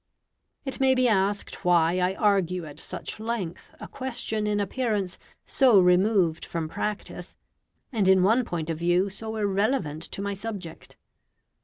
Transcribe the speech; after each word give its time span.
It 0.65 0.79
may 0.79 0.95
be 0.95 1.07
asked 1.07 1.63
why 1.63 1.99
I 1.99 2.15
argue 2.15 2.65
at 2.65 2.79
such 2.79 3.19
length 3.19 3.69
a 3.79 3.87
question 3.87 4.47
in 4.47 4.59
appearance 4.59 5.19
so 5.45 5.79
removed 5.79 6.43
from 6.43 6.67
practice, 6.67 7.35
and 7.91 8.07
in 8.07 8.23
one 8.23 8.43
point 8.43 8.71
of 8.71 8.79
view 8.79 9.11
so 9.11 9.35
irrelevant 9.35 10.01
to 10.01 10.23
my 10.23 10.33
subject. 10.33 10.97